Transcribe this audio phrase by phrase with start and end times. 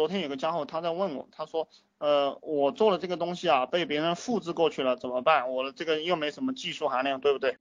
[0.00, 5.52] 昨天有个家伙他在问我，他说，呃，我做了这个东西啊，被别人复制过去了，怎么办？
[5.52, 7.58] 我的这个又没什么技术含量，对不对？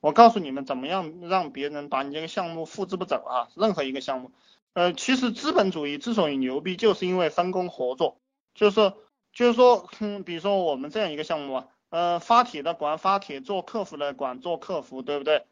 [0.00, 3.48] 我告诉你们，怎么样让别人把你这个项目复制不走啊？
[3.56, 4.30] 任何一个项目，
[4.72, 8.22] 呃，其实资本主义之所以牛逼，就是因为分工合作，
[8.54, 8.94] 就是
[9.34, 15.44] 就是说，嗯，比如说我们这样一个项目啊，呃，发帖的管发帖，做客服的管做客服，对不对？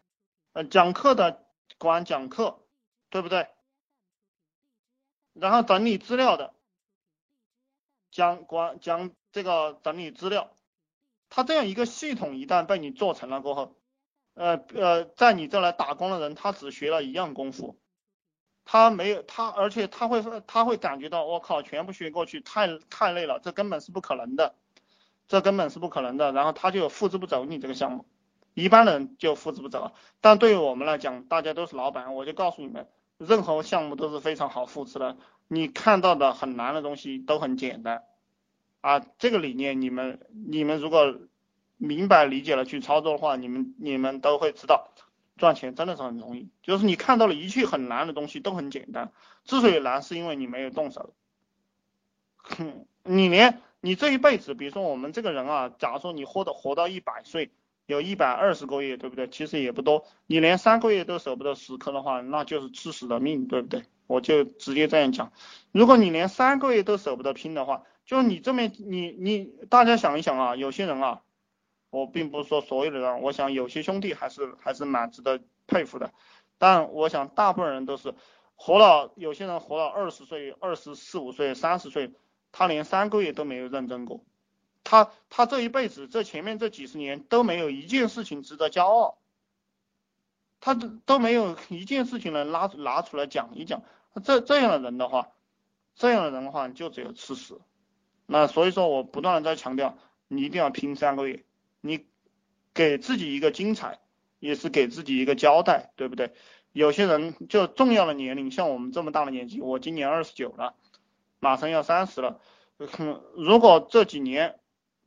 [0.55, 1.45] 呃，讲课的
[1.77, 2.61] 管讲课，
[3.11, 3.47] 对不对？
[5.41, 6.53] 然后整理资料的
[8.11, 10.51] 讲关讲这个整理资料，
[11.29, 13.75] 他这样一个系统一旦被你做成了过后。
[14.34, 17.77] 呃呃，在你这来打工的人，他只学了一样功夫，
[18.65, 24.55] 他没有他，而且他会他会感觉到，我靠，全部学过去太太累了，这根本是不可能的，
[25.27, 26.33] 这根本是不可能的。
[26.33, 28.07] 然后他就复制不走你这个项目，
[28.55, 29.93] 一般人就复制不走。
[30.20, 32.89] 但对于我们来讲，大家都是老板，我就告诉你们，
[33.20, 35.16] 任何项目都是非常好复制的。
[35.47, 38.02] 你看到的很难的东西都很简单
[38.80, 41.20] 啊，这个理念你们你们如果。
[41.83, 44.91] 明白理解了去操作的话，你们你们都会知道，
[45.39, 46.50] 赚钱真的是很容易。
[46.62, 49.12] 就是你看到了一切很难的东西都很简单，
[49.45, 51.14] 之所以难是因为你没有动手。
[52.36, 57.50] 哼你连你这一辈子，比如说我们这个人啊，假如说你活的活到一百岁，
[57.91, 59.28] 有一百二十个月，对不对？
[59.28, 60.06] 其实也不多。
[60.27, 63.84] 你连三个月都舍不得死磕的话，那就是吃屎的命，对不对？
[64.06, 65.33] 我就直接这样讲。
[65.72, 71.22] 如果你连三个月都舍不得拼的话，就你这么你你大家想一想啊，有些人啊。
[71.92, 76.12] 我并不是说所有的人，我想有些兄弟还是还是蛮值得佩服的，
[76.56, 78.14] 但我想大部分人都是
[78.55, 82.12] 活了，有些人活了二十岁、二十四五岁、三十岁，
[82.52, 84.22] 他连三个月都没有认真过，
[84.84, 89.19] 他他这一辈子这前面这几十年都没有一件事情值得骄傲，
[90.61, 93.83] 他都都没有一件事情能拉拿出来讲一讲，
[94.25, 95.28] 这这样的人的话，
[95.95, 97.61] 这样的人的话就只有吃屎，
[98.27, 101.45] 那所以说我不断的在强调，你一定要拼三个月。
[101.81, 102.05] 你
[102.75, 104.01] 给自己一个精彩，
[104.39, 106.35] 也是给自己一个交代，对不对？
[106.73, 110.74] 有些人就重要的年龄，像我们这么大的年纪，我今年二十九了，
[111.39, 112.39] 马上要三十了。
[113.35, 114.60] 如果这几年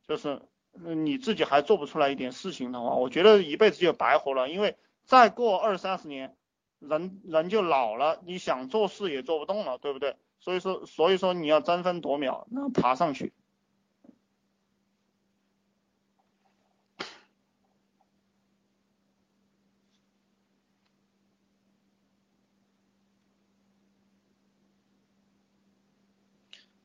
[0.06, 0.42] 就是
[0.72, 4.48] 你自己还做不出来一点事情的话，我觉得一辈子就白活了。
[4.48, 6.36] 因为再过二三十年，
[6.78, 10.16] 人人就老了，你想做事也做不动了，对不对？
[10.40, 13.32] 所以说，所以说你要争分夺秒，然后爬上去。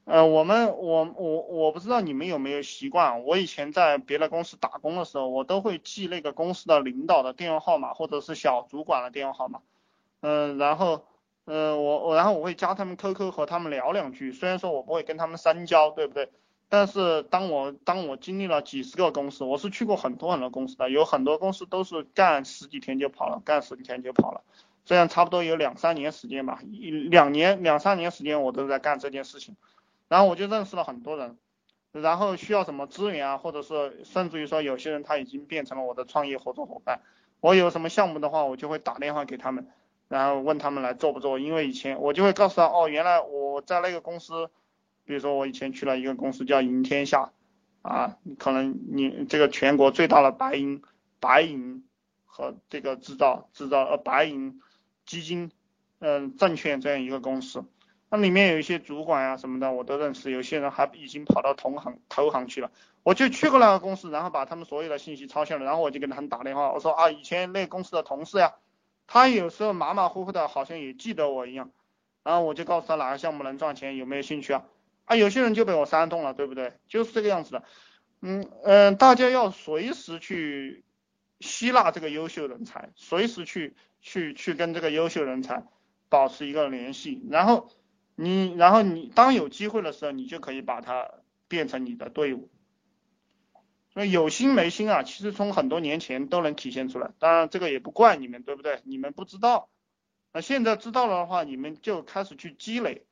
[0.10, 9.62] 呃，我们我我我不知道你们有没有习惯，我以前在别的公司打工的时候，我都会记那个公司的领导的电话号码或者是小主管的电话号码，
[10.22, 11.06] 嗯，然后，
[11.46, 16.32] 嗯，我我然后我会加他们 QQ 和他们聊两句，虽然说我不会跟他们深交，对不对？
[16.70, 24.42] 但是当我当我经历了几十个公司，我是去过很多很多公司的，有很多公司都是干十几天就跑了，干十几天就跑了，
[24.86, 29.56] 这样差不多有两三年时间吧，一两年两三年时间我都在干这件事情。
[30.10, 31.38] 然后我就认识了很多人，
[31.94, 37.02] 然后需要什么资源啊，或者是甚至于说有些人他已经变成了我的创业合作伙伴，
[37.40, 39.68] 我有什么项目的话，我就会打电话给他们，
[40.08, 44.50] 然后问他们来做不做，因为以前我就会告诉他，哦，原来我在那个公司，
[45.06, 47.32] 比如说我以前去了一个公司叫赢天下，
[47.84, 50.82] 啊，可能你这个全国最大的白银
[51.20, 51.84] 白银
[52.26, 54.60] 和这个制造制造呃白银
[55.06, 55.52] 基金
[56.00, 57.64] 嗯证券这样一个公司。
[58.12, 60.32] 那里面有一些主管呀什么的，我都认识。
[60.32, 62.72] 有些人还已经跑到同行、投行去了。
[63.04, 68.56] 我就去过那个公司，然后把他们所有的信息抄下来，然后我就给他们打电话，我说啊，以前那公司的同事呀，
[69.06, 71.70] 他有时候马马虎虎的，好像也记得我一样。
[72.24, 74.66] 然后我就告诉他哪个项目能赚钱，有没有兴趣啊？
[75.06, 76.74] 啊，有些人就被我煽动了，对不对？
[76.88, 77.64] 就是这个样子的。
[78.22, 80.84] 嗯嗯，大家要随时去
[81.40, 85.64] 吸纳这个优秀人才，随时去去去跟这个优秀人才
[86.10, 87.70] 保持一个联系，然后。
[88.22, 91.10] 你然后你当有机会的时候，你就可以把它
[91.48, 92.50] 变成你的队伍。
[93.94, 97.12] 所以有心没心啊，其实从很多年前都能体现出来。
[97.18, 98.82] 当然这个也不怪你们，对不对？
[98.84, 99.70] 你们不知道，
[100.34, 103.06] 那现在知道了的话，你们就开始去积累。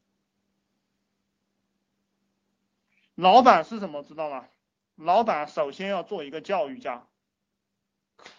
[3.15, 4.45] 老板是什么知道吗？
[4.95, 7.07] 老板首先要做一个教育家。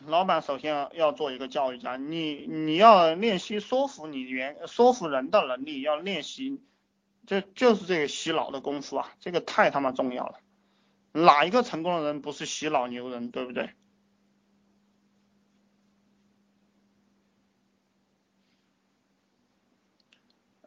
[0.06, 6.60] 老板首先要要做一个教育家，你你要练习说服你员说服人的能力，要练习，
[7.26, 10.40] 这就是这个洗脑的功夫啊，这个太他妈重要了。
[11.12, 13.70] 哪一个成功的人不是洗脑牛人，对不对？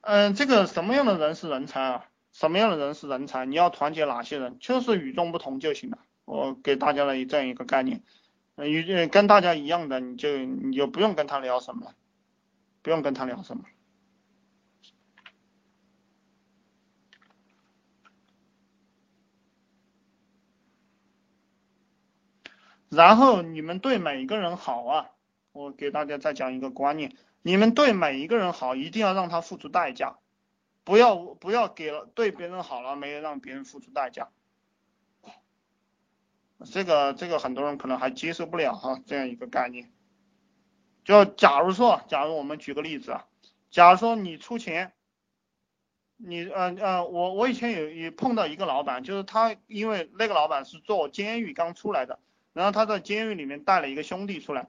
[0.01, 2.05] 嗯，这个什么样的人是人才啊？
[2.31, 3.45] 什么样的人是人才？
[3.45, 4.57] 你要团结哪些人？
[4.59, 5.99] 就是与众不同就行了。
[6.25, 8.03] 我给大家的这样一个概念，
[8.57, 11.95] 与跟大家一样的，你就你就不用跟他聊什么了，
[12.81, 13.63] 不用跟他聊什么。
[22.89, 25.09] 然后你们对每一个人好啊，
[25.53, 30.17] 我给大家再讲一个观念，你们对每一个人好，一定要让他付出代价，
[30.83, 34.29] 不要不要给了对别人好了，没有让别人付出代价。
[36.65, 39.91] 这个这个很多人可能还接受不了哈，这样一个概念。
[41.03, 43.25] 就假如说，假如我们举个例子啊，
[43.69, 44.93] 假如说你出钱，
[46.17, 52.19] 你呃呃，我我以前有也碰到一个老板，就是他因为那个老板是做监狱刚出来的。
[52.53, 54.67] 然后他在监狱里面带了一个兄弟出来，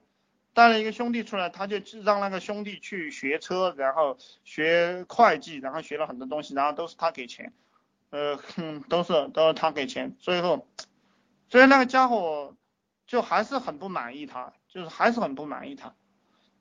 [0.53, 7.51] 带了一个兄弟出来，他就让那个兄弟去学车，然后学会计，然后学了很多东西，然后都是他给钱，
[8.09, 10.65] 呃哼， 都是都是他给钱，最后，
[11.53, 12.55] 所以那个家伙
[13.05, 15.93] 就还是很不满意他，就是还是很不满意他，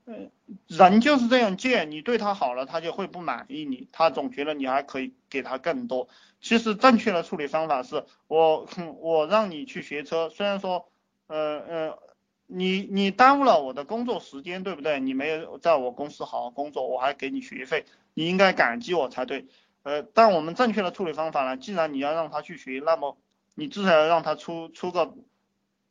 [0.05, 0.31] 嗯，
[0.67, 6.09] 人就是这样贱，你对他好了，他就会不满意你，他总觉得你还可以给他更多。
[6.43, 8.69] 其实正确的处理方法是我
[9.01, 10.87] 我让你去学车，虽然说。
[11.29, 11.99] 呃呃，
[12.47, 15.01] 你你耽误了我的工作时间，对不对？
[15.01, 19.47] 你没有在我公司好好工作，我还给你学费，你应该感激我才对。
[19.83, 21.57] 呃，但我们正确的处理方法呢？
[21.57, 23.17] 既然你要让他去学，那么
[23.55, 25.15] 你至少要让他出出个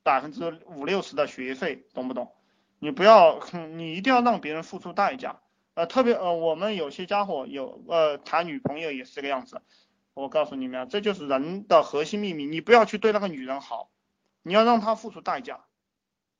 [0.03, 2.31] 百分之五六十的学费，懂不懂？
[2.79, 3.39] 你不要，
[3.73, 5.41] 你一定要让别人付出代价。
[5.73, 9.61] 呃，特别呃，我们有些家伙有呃谈女朋友也是这个样子。
[10.13, 13.89] 我告诉你们啊，这就是人的核心秘密，你不要去对那个女人好。
[14.43, 15.65] 你要让她付出代价，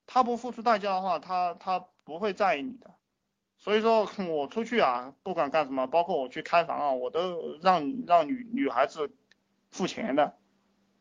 [0.07, 2.91] 她不付出代价的话，她她不会在意你的。
[3.57, 9.15] 所以说，我出去啊，不管干什么，包括我去开房啊，我都让让女女孩子
[9.69, 10.35] 付钱的，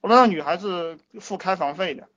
[0.00, 2.08] 我让女孩子付开房费的。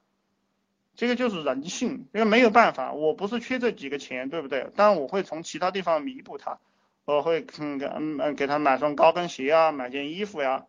[0.95, 4.69] 这个就是人性，因为没有办法，我不是缺这几个钱，对不对？
[4.75, 6.59] 但我会从其他地方弥补她，
[7.05, 10.67] 我会嗯嗯嗯给她买双高跟鞋啊，买件衣服呀，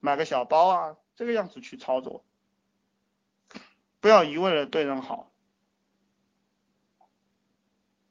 [0.00, 2.22] 买个小包啊，这个样子去操作。
[4.00, 5.30] 不要一味的对人好，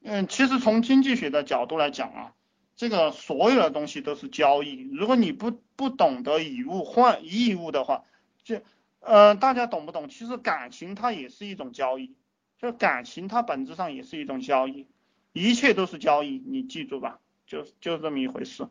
[0.02, 2.34] 嗯，其实从经济学的角度来讲啊，
[2.76, 4.90] 这个所有的东西都是交易。
[4.92, 8.06] 如果你不不懂得以物换义物的话，
[8.44, 8.62] 就
[9.00, 10.10] 呃大家懂不懂？
[10.10, 12.16] 其实感情它也是一种交易，
[12.58, 14.88] 就感情它本质上也是一种交易，
[15.32, 18.68] 一切都是交易，你记住吧，就就这么一回事。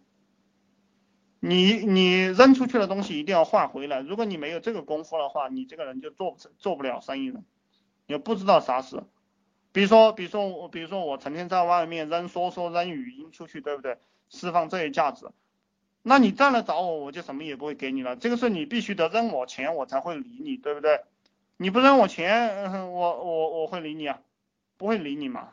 [1.40, 4.00] 你你扔出去的东西一定要换回来。
[4.00, 7.42] 如果你没有这个功夫的话，你这个人就做不成做不了生意了，
[8.06, 9.02] 也不知道啥事。
[9.72, 13.98] 比如说，比如说我，比如说我成天在外面扔说说扔语音出去，对不对？
[14.28, 15.26] 释放这些价值，
[16.02, 18.16] 那你再来找我，我就什么也不会给你了。
[18.16, 21.00] 这个是你必须得扔我钱，我才会理你，对不对？
[21.56, 24.20] 你不扔我钱，我我我会理你啊？
[24.76, 25.50] 不会理你嘛？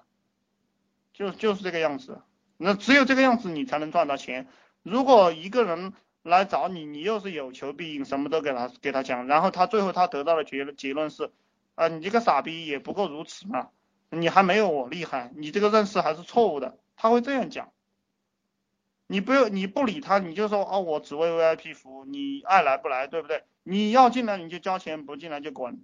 [1.14, 2.22] 就就是这个样子。
[2.58, 4.48] 那只有这个样子，你才能赚到钱。
[4.82, 5.94] 如果一个人
[6.24, 11.32] 来找你，你又是有求必应，什么都给他给他讲，然后他最后他得到的结结论是，
[11.76, 13.70] 啊，你这个傻逼也不过如此嘛，
[14.10, 17.72] 你还没有我厉害，你这个认识还是错误的，他会这样讲。
[19.12, 23.44] 你不用你不理他，你就说哦，我只为 VIP 服务，你爱来不来，对不对？
[23.64, 25.84] 你要进来你就交钱，不进来就滚。